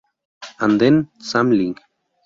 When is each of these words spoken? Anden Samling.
Anden 0.57 1.11
Samling. 1.19 1.75